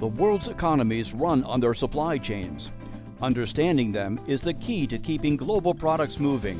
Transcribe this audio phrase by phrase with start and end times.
[0.00, 2.70] The world's economies run on their supply chains.
[3.20, 6.58] Understanding them is the key to keeping global products moving.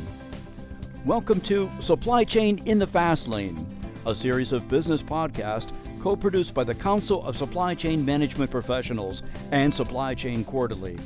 [1.06, 3.66] Welcome to Supply Chain in the Fast Lane,
[4.04, 5.72] a series of business podcasts
[6.02, 9.22] co produced by the Council of Supply Chain Management Professionals
[9.52, 10.98] and Supply Chain Quarterly.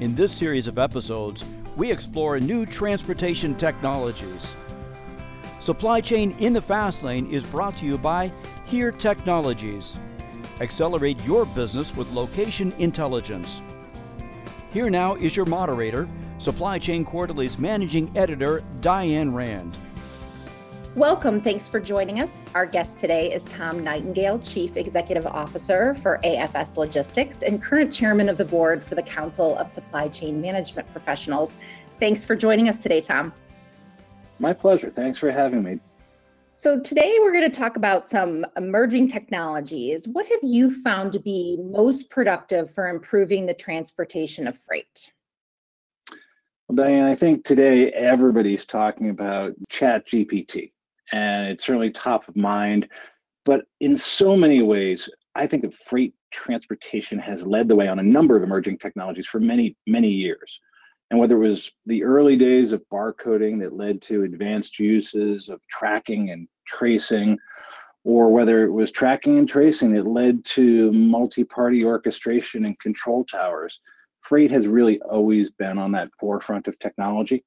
[0.00, 1.44] In this series of episodes,
[1.76, 4.56] we explore new transportation technologies.
[5.60, 8.32] Supply Chain in the Fast Lane is brought to you by
[8.64, 9.94] Here Technologies.
[10.60, 13.60] Accelerate your business with location intelligence.
[14.72, 16.08] Here now is your moderator,
[16.38, 19.76] Supply Chain Quarterly's managing editor, Diane Rand.
[20.94, 21.42] Welcome.
[21.42, 22.42] Thanks for joining us.
[22.54, 28.30] Our guest today is Tom Nightingale, Chief Executive Officer for AFS Logistics and current chairman
[28.30, 31.58] of the board for the Council of Supply Chain Management Professionals.
[32.00, 33.30] Thanks for joining us today, Tom.
[34.38, 34.90] My pleasure.
[34.90, 35.80] Thanks for having me.
[36.58, 40.08] So, today we're going to talk about some emerging technologies.
[40.08, 45.12] What have you found to be most productive for improving the transportation of freight?
[46.66, 50.72] Well, Diane, I think today everybody's talking about ChatGPT,
[51.12, 52.88] and it's certainly top of mind.
[53.44, 57.98] But in so many ways, I think that freight transportation has led the way on
[57.98, 60.58] a number of emerging technologies for many, many years.
[61.10, 65.60] And whether it was the early days of barcoding that led to advanced uses of
[65.68, 67.38] tracking and tracing,
[68.04, 73.24] or whether it was tracking and tracing that led to multi party orchestration and control
[73.24, 73.80] towers,
[74.20, 77.44] freight has really always been on that forefront of technology.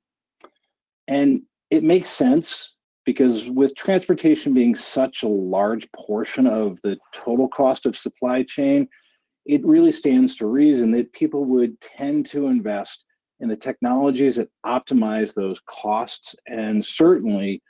[1.08, 7.48] And it makes sense because with transportation being such a large portion of the total
[7.48, 8.88] cost of supply chain,
[9.46, 13.06] it really stands to reason that people would tend to invest
[13.40, 16.36] in the technologies that optimize those costs.
[16.48, 17.62] And certainly,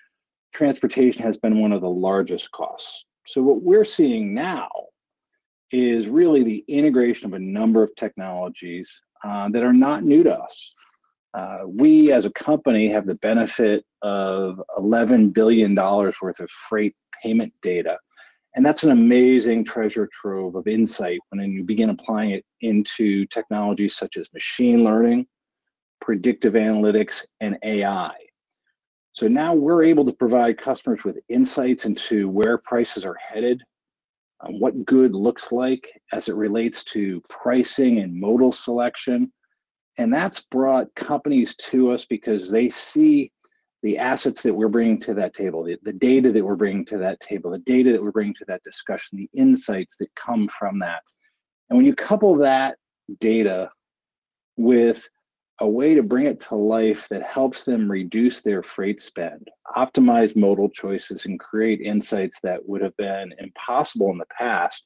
[0.54, 3.06] transportation has been one of the largest costs.
[3.26, 4.70] So, what we're seeing now
[5.72, 8.92] is really the integration of a number of technologies
[9.24, 10.74] uh, that are not new to us.
[11.34, 17.54] Uh, we as a company have the benefit of $11 billion worth of freight payment
[17.62, 17.98] data.
[18.56, 23.96] And that's an amazing treasure trove of insight when you begin applying it into technologies
[23.96, 25.28] such as machine learning,
[26.02, 28.14] predictive analytics, and AI.
[29.14, 33.62] So now we're able to provide customers with insights into where prices are headed,
[34.42, 39.32] um, what good looks like as it relates to pricing and modal selection.
[39.98, 43.32] And that's brought companies to us because they see
[43.82, 46.98] the assets that we're bringing to that table, the, the data that we're bringing to
[46.98, 50.80] that table, the data that we're bringing to that discussion, the insights that come from
[50.80, 51.02] that.
[51.70, 52.78] And when you couple that
[53.20, 53.72] data
[54.58, 55.08] with
[55.62, 60.36] a way to bring it to life that helps them reduce their freight spend, optimize
[60.36, 64.86] modal choices, and create insights that would have been impossible in the past.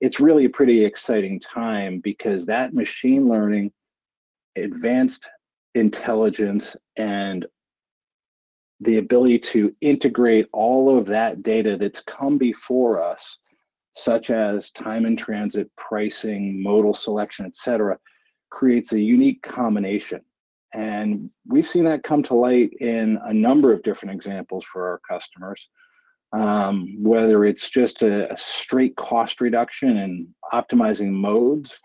[0.00, 3.72] It's really a pretty exciting time because that machine learning,
[4.56, 5.28] advanced
[5.74, 7.46] intelligence, and
[8.80, 13.38] the ability to integrate all of that data that's come before us,
[13.92, 17.96] such as time in transit, pricing, modal selection, et cetera,
[18.52, 20.20] creates a unique combination.
[20.74, 25.00] And we've seen that come to light in a number of different examples for our
[25.10, 25.68] customers.
[26.34, 31.78] Um, whether it's just a, a, straight cost reduction and optimizing modes,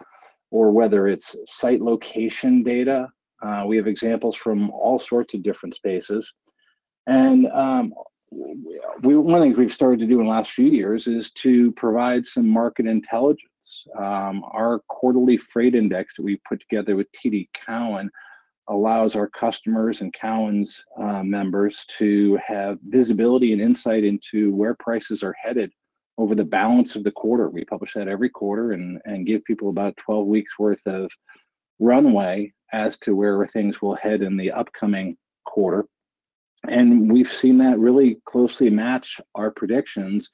[0.51, 3.09] or whether it's site location data.
[3.43, 6.31] Uh, we have examples from all sorts of different spaces.
[7.07, 7.93] And um,
[8.29, 11.31] we, one of the things we've started to do in the last few years is
[11.31, 13.47] to provide some market intelligence
[13.97, 18.09] um, our quarterly freight index that we put together with TD Cowen
[18.69, 25.23] allows our customers and Cowen's uh, members to have visibility and insight into where prices
[25.23, 25.71] are headed
[26.17, 27.49] over the balance of the quarter.
[27.49, 31.09] We publish that every quarter and, and give people about 12 weeks worth of
[31.79, 35.85] runway as to where things will head in the upcoming quarter.
[36.67, 40.29] And we've seen that really closely match our predictions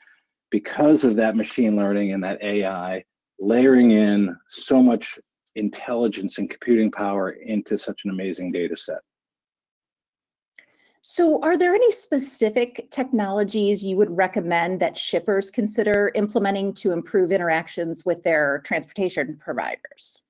[0.50, 3.04] because of that machine learning and that AI
[3.40, 5.20] layering in so much
[5.56, 9.00] intelligence and computing power into such an amazing data set.
[11.06, 17.34] So, are there any specific technologies you would recommend that shippers consider implementing to improve
[17.34, 20.23] interactions with their transportation providers?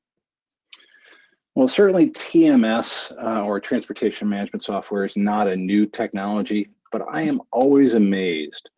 [1.56, 7.22] Well, certainly TMS uh, or transportation management software is not a new technology, but I
[7.24, 8.70] am always amazed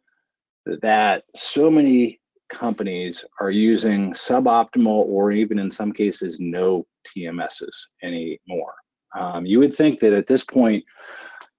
[0.81, 2.19] that so many
[2.49, 8.75] companies are using suboptimal or even in some cases no TMSs anymore.
[9.17, 10.83] Um, you would think that at this point,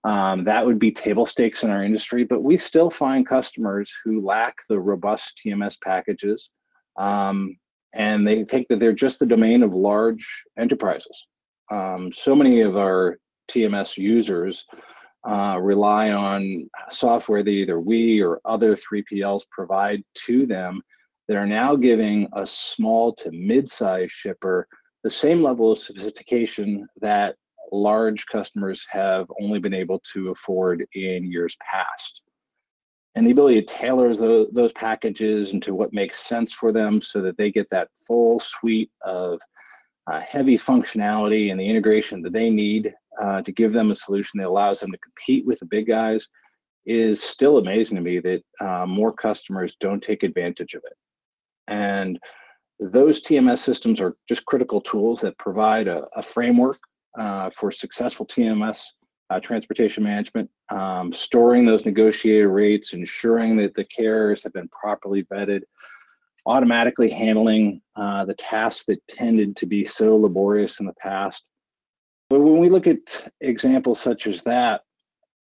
[0.05, 4.21] um, that would be table stakes in our industry, but we still find customers who
[4.21, 6.51] lack the robust TMS packages.
[6.97, 7.57] Um,
[7.97, 11.27] and they think that they're just the domain of large enterprises.
[11.71, 13.19] Um, so many of our
[13.51, 14.65] TMS users
[15.27, 20.83] uh, rely on software that either we or other 3PLs provide to them
[21.27, 24.69] that are now giving a small to mid-sized shipper
[25.03, 27.35] the same level of sophistication that
[27.73, 32.23] large customers have only been able to afford in years past.
[33.17, 37.23] And the ability to tailor those, those packages into what makes sense for them so
[37.23, 39.41] that they get that full suite of
[40.07, 44.39] uh, heavy functionality and the integration that they need uh, to give them a solution
[44.39, 46.29] that allows them to compete with the big guys
[46.85, 50.97] is still amazing to me that uh, more customers don't take advantage of it.
[51.69, 52.19] And
[52.79, 56.79] those TMS systems are just critical tools that provide a, a framework
[57.19, 58.85] uh, for successful TMS
[59.31, 65.25] uh, transportation management, um, storing those negotiated rates, ensuring that the carriers have been properly
[65.25, 65.63] vetted,
[66.47, 71.49] automatically handling uh, the tasks that tended to be so laborious in the past.
[72.31, 74.83] But when we look at examples such as that,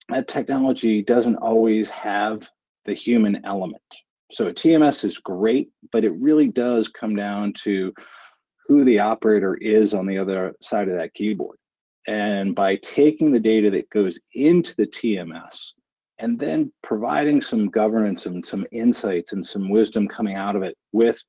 [0.09, 2.49] that technology doesn't always have
[2.85, 3.83] the human element.
[4.31, 7.93] So TMS is great, but it really does come down to
[8.67, 11.59] who the operator is on the other side of that keyboard.
[12.07, 15.73] And by taking the data that goes into the TMS
[16.19, 20.77] and then providing some governance and some insights and some wisdom coming out of it
[20.93, 21.23] with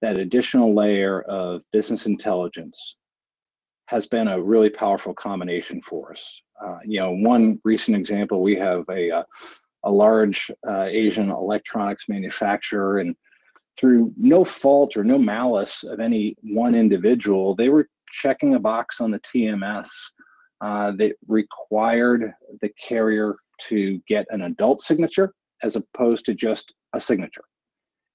[0.00, 2.96] that additional layer of business intelligence
[3.86, 6.42] has been a really powerful combination for us.
[6.62, 9.24] Uh, you know, one recent example, we have a, a,
[9.84, 13.16] a large uh, Asian electronics manufacturer and
[13.78, 19.00] through no fault or no malice of any one individual, they were checking a box
[19.00, 19.88] on the TMS
[20.60, 25.32] uh, that required the carrier to get an adult signature
[25.62, 27.44] as opposed to just a signature.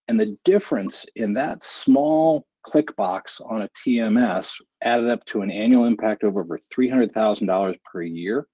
[0.07, 5.51] And the difference in that small click box on a TMS added up to an
[5.51, 8.47] annual impact of over $300,000 per year.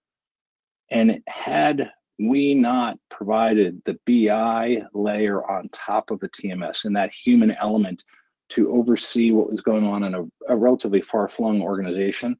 [0.91, 7.13] And had we not provided the BI layer on top of the TMS and that
[7.13, 8.03] human element
[8.49, 12.35] to oversee what was going on in a, a relatively far flung organization,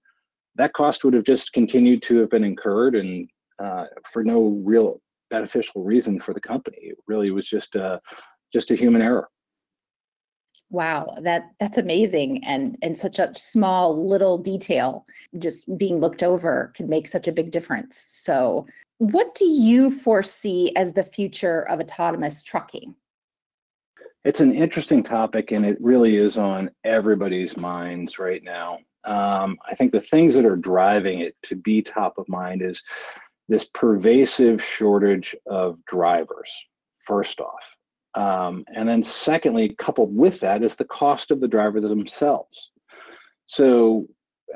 [0.55, 3.29] that cost would have just continued to have been incurred and
[3.63, 6.77] uh, for no real beneficial reason for the company.
[6.81, 8.01] It really was just a,
[8.51, 9.29] just a human error.
[10.71, 15.03] Wow, that that's amazing, and and such a small little detail
[15.39, 17.97] just being looked over can make such a big difference.
[17.97, 18.67] So,
[18.99, 22.93] what do you foresee as the future of autonomous trucking?
[24.23, 28.77] It's an interesting topic, and it really is on everybody's minds right now.
[29.05, 32.81] Um, I think the things that are driving it to be top of mind is
[33.47, 36.51] this pervasive shortage of drivers,
[36.99, 37.75] first off.
[38.15, 42.71] Um, and then, secondly, coupled with that is the cost of the drivers themselves.
[43.47, 44.07] So,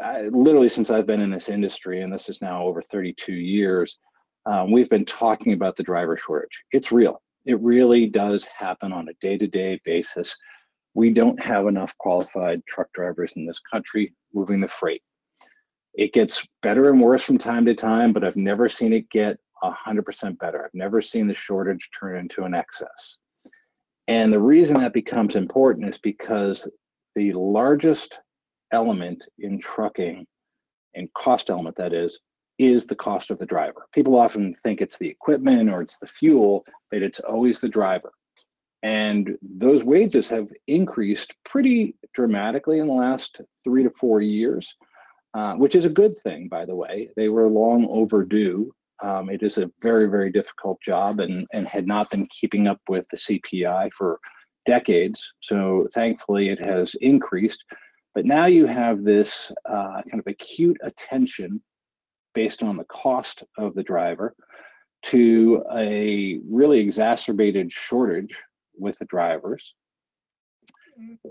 [0.03, 3.97] I, literally, since I've been in this industry, and this is now over 32 years,
[4.45, 6.63] um, we've been talking about the driver shortage.
[6.71, 7.21] It's real.
[7.45, 10.35] It really does happen on a day to day basis
[10.93, 15.01] we don't have enough qualified truck drivers in this country moving the freight.
[15.93, 19.37] It gets better and worse from time to time, but I've never seen it get
[19.63, 20.65] 100% better.
[20.65, 23.17] I've never seen the shortage turn into an excess.
[24.07, 26.69] And the reason that becomes important is because
[27.15, 28.19] the largest
[28.71, 30.25] element in trucking,
[30.95, 32.19] and cost element that is,
[32.59, 33.87] is the cost of the driver.
[33.93, 38.11] People often think it's the equipment or it's the fuel, but it's always the driver.
[38.83, 44.75] And those wages have increased pretty dramatically in the last three to four years,
[45.33, 47.09] uh, which is a good thing, by the way.
[47.15, 48.73] They were long overdue.
[49.01, 52.79] Um, it is a very, very difficult job and, and had not been keeping up
[52.89, 54.19] with the CPI for
[54.65, 55.31] decades.
[55.39, 57.63] So thankfully, it has increased.
[58.13, 61.61] But now you have this uh, kind of acute attention
[62.33, 64.35] based on the cost of the driver
[65.03, 68.43] to a really exacerbated shortage
[68.77, 69.73] with the drivers.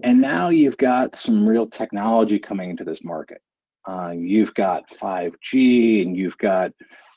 [0.02, 3.40] And now you've got some real technology coming into this market.
[3.88, 6.72] Uh, you've got 5G and you've got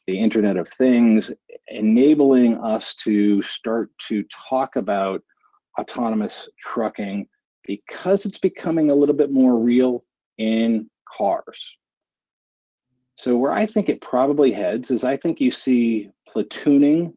[0.08, 1.32] the Internet of Things
[1.68, 5.22] enabling us to start to talk about
[5.80, 7.28] autonomous trucking
[7.66, 10.04] because it's becoming a little bit more real
[10.38, 11.76] in cars.
[13.16, 17.14] So, where I think it probably heads is I think you see platooning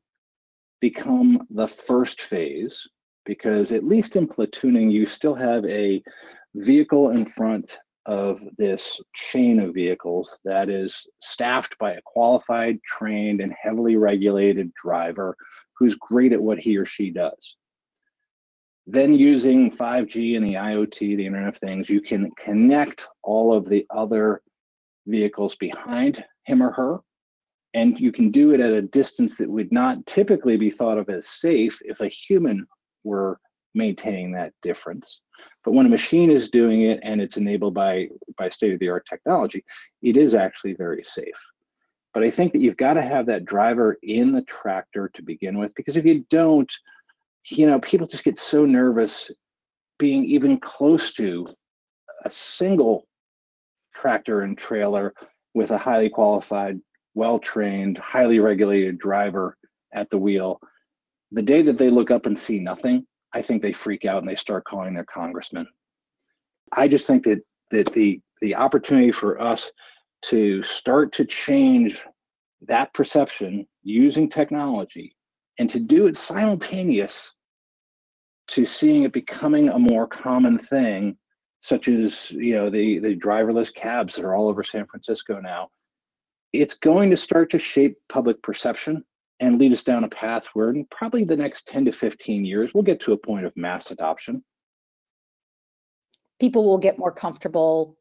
[0.80, 2.88] become the first phase
[3.28, 6.02] because at least in platooning, you still have a
[6.54, 13.42] vehicle in front of this chain of vehicles that is staffed by a qualified, trained,
[13.42, 15.36] and heavily regulated driver
[15.76, 17.56] who's great at what he or she does.
[18.90, 23.68] then using 5G and the IoT, the Internet of Things, you can connect all of
[23.68, 24.40] the other
[25.06, 27.00] vehicles behind him or her.
[27.74, 31.10] And you can do it at a distance that would not typically be thought of
[31.10, 32.66] as safe if a human
[33.08, 33.40] were
[33.74, 35.22] maintaining that difference.
[35.64, 38.88] But when a machine is doing it and it's enabled by, by state of the
[38.88, 39.64] art technology,
[40.02, 41.40] it is actually very safe.
[42.14, 45.58] But I think that you've got to have that driver in the tractor to begin
[45.58, 46.72] with, because if you don't,
[47.50, 49.30] you know, people just get so nervous
[49.98, 51.48] being even close to
[52.24, 53.06] a single
[53.94, 55.14] tractor and trailer
[55.54, 56.80] with a highly qualified,
[57.14, 59.56] well trained, highly regulated driver
[59.92, 60.60] at the wheel.
[61.32, 64.28] The day that they look up and see nothing, I think they freak out and
[64.28, 65.66] they start calling their congressman.
[66.72, 69.70] I just think that that the the opportunity for us
[70.22, 72.00] to start to change
[72.62, 75.14] that perception using technology
[75.58, 77.34] and to do it simultaneous
[78.48, 81.16] to seeing it becoming a more common thing
[81.60, 85.68] such as you know the the driverless cabs that are all over San Francisco now
[86.52, 89.04] it's going to start to shape public perception
[89.40, 92.70] and lead us down a path where in probably the next 10 to 15 years
[92.74, 94.42] we'll get to a point of mass adoption.
[96.40, 97.96] People will get more comfortable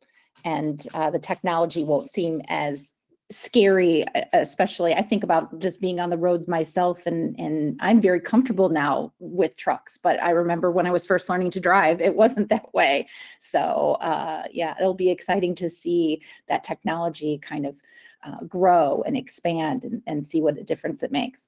[0.45, 2.93] and uh, the technology won't seem as
[3.29, 8.21] scary especially i think about just being on the roads myself and and i'm very
[8.21, 12.15] comfortable now with trucks but i remember when i was first learning to drive it
[12.15, 13.05] wasn't that way.
[13.41, 17.81] So uh, yeah it'll be exciting to see that technology kind of
[18.27, 21.47] uh, grow and expand and, and see what a difference it makes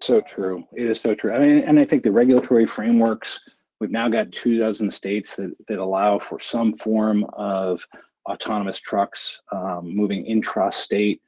[0.00, 3.40] so true it is so true i mean and i think the regulatory frameworks
[3.80, 7.84] we've now got two dozen states that that allow for some form of
[8.28, 11.20] autonomous trucks um, moving intra-state.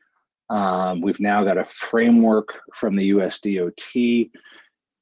[0.50, 3.94] Um, we've now got a framework from the US DOT.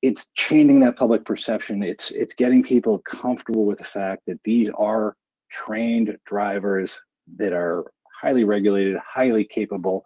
[0.02, 1.83] It's changing that public perception.
[1.83, 5.16] It's it's getting people comfortable with the fact that these are
[5.50, 6.99] trained drivers
[7.37, 7.90] that are
[8.21, 10.05] highly regulated, highly capable,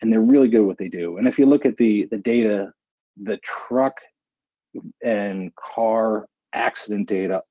[0.00, 1.18] and they're really good at what they do.
[1.18, 2.72] And if you look at the the data,
[3.22, 3.94] the truck
[5.02, 7.42] and car accident data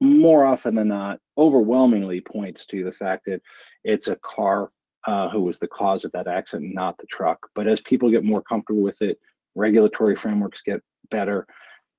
[0.00, 3.42] more often than not, overwhelmingly points to the fact that
[3.84, 4.70] it's a car
[5.06, 7.38] uh, who was the cause of that accident, not the truck.
[7.54, 9.18] But as people get more comfortable with it,
[9.54, 10.80] regulatory frameworks get
[11.10, 11.46] better,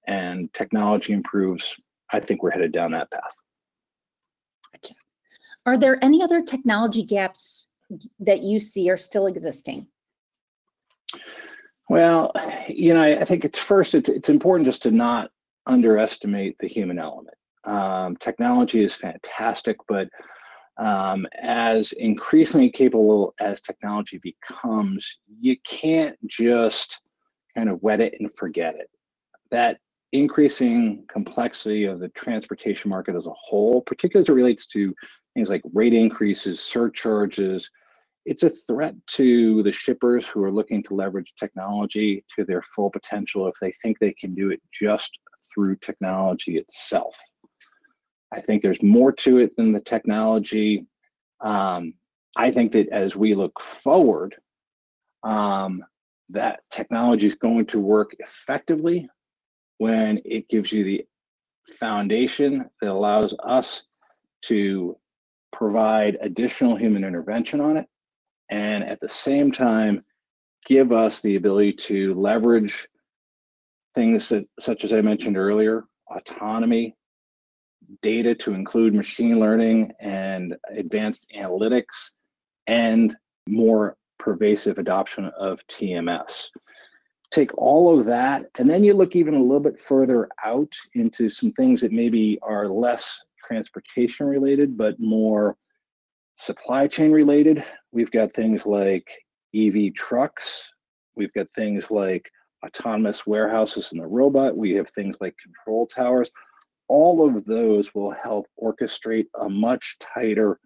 [0.07, 1.75] and technology improves,
[2.11, 3.35] I think we're headed down that path.
[5.65, 7.67] Are there any other technology gaps
[8.19, 9.87] that you see are still existing?
[11.89, 12.31] Well,
[12.67, 15.31] you know, I think it's first, it's, it's important just to not
[15.65, 17.35] underestimate the human element.
[17.65, 20.07] Um, technology is fantastic, but
[20.77, 27.01] um, as increasingly capable as technology becomes, you can't just
[27.55, 28.89] kind of wet it and forget it.
[29.51, 29.79] That
[30.11, 34.93] increasing complexity of the transportation market as a whole, particularly as it relates to
[35.33, 37.69] things like rate increases, surcharges,
[38.25, 42.89] it's a threat to the shippers who are looking to leverage technology to their full
[42.89, 45.17] potential if they think they can do it just
[45.53, 47.17] through technology itself.
[48.33, 50.85] I think there's more to it than the technology.
[51.41, 51.93] Um,
[52.35, 54.35] I think that as we look forward,
[55.23, 55.83] um,
[56.29, 59.09] that technology is going to work effectively
[59.79, 61.05] when it gives you the
[61.79, 63.83] foundation that allows us
[64.43, 64.95] to
[65.51, 67.87] provide additional human intervention on it
[68.49, 70.03] and at the same time
[70.65, 72.87] give us the ability to leverage
[73.95, 75.83] things that such as i mentioned earlier
[76.15, 76.95] autonomy
[78.01, 82.11] data to include machine learning and advanced analytics
[82.67, 83.15] and
[83.47, 86.49] more pervasive adoption of TMS.
[87.31, 91.29] Take all of that, and then you look even a little bit further out into
[91.29, 95.55] some things that maybe are less transportation related, but more
[96.37, 97.63] supply chain related.
[97.91, 99.11] We've got things like
[99.55, 100.67] EV trucks,
[101.15, 102.31] we've got things like
[102.65, 106.31] autonomous warehouses and the robot, we have things like control towers.
[106.87, 110.59] All of those will help orchestrate a much tighter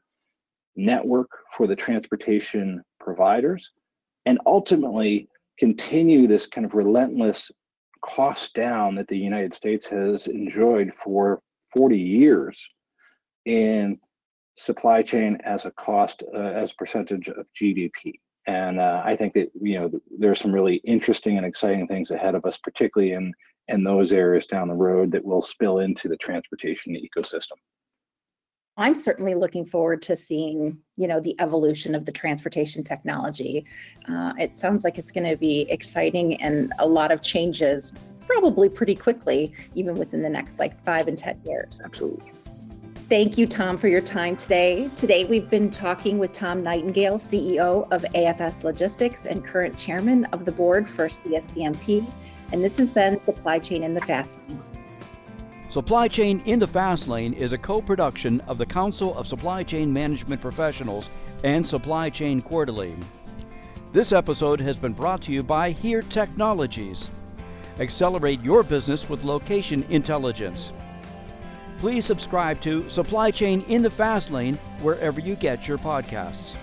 [0.75, 3.71] network for the transportation providers.
[4.25, 7.51] And ultimately continue this kind of relentless
[8.03, 11.41] cost down that the United States has enjoyed for
[11.73, 12.67] 40 years
[13.45, 13.97] in
[14.55, 18.13] supply chain as a cost uh, as a percentage of GDP.
[18.45, 22.35] And uh, I think that you know there's some really interesting and exciting things ahead
[22.35, 23.33] of us, particularly in
[23.69, 27.57] in those areas down the road that will spill into the transportation ecosystem.
[28.75, 33.65] I'm certainly looking forward to seeing, you know, the evolution of the transportation technology.
[34.09, 37.93] Uh, it sounds like it's going to be exciting and a lot of changes
[38.25, 41.81] probably pretty quickly, even within the next like five and 10 years.
[41.83, 42.31] Absolutely.
[43.09, 44.89] Thank you, Tom, for your time today.
[44.95, 50.45] Today, we've been talking with Tom Nightingale, CEO of AFS Logistics and current chairman of
[50.45, 52.03] the board for CSCMP.
[52.51, 54.72] And this has been Supply Chain in the Fast Lane.
[55.73, 59.63] Supply Chain in the Fast Lane is a co production of the Council of Supply
[59.63, 61.09] Chain Management Professionals
[61.43, 62.93] and Supply Chain Quarterly.
[63.91, 67.09] This episode has been brought to you by Here Technologies.
[67.79, 70.71] Accelerate your business with location intelligence.
[71.79, 76.53] Please subscribe to Supply Chain in the Fast Lane wherever you get your podcasts.